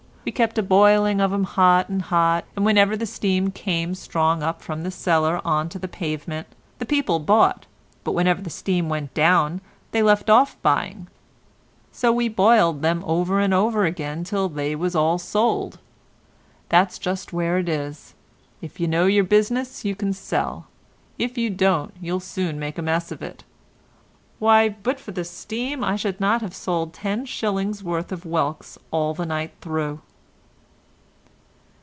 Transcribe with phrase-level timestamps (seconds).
[0.23, 4.43] We kept a boiling of 'em hot and hot, and whenever the steam came strong
[4.43, 6.45] up from the cellar on to the pavement,
[6.77, 7.65] the people bought,
[8.03, 11.07] but whenever the steam went down they left off buying;
[11.91, 15.79] so we boiled them over and over again till they was all sold.
[16.69, 18.13] That's just where it is;
[18.61, 20.67] if you know your business you can sell,
[21.17, 23.43] if you don't you'll soon make a mess of it.
[24.37, 27.81] Why, but for the steam, I should not have sold 10s.
[27.81, 29.99] worth of whelks all the night through."